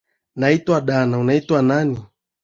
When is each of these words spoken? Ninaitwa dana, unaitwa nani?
Ninaitwa 0.35 0.81
dana, 0.81 1.19
unaitwa 1.19 1.61
nani? 1.61 1.99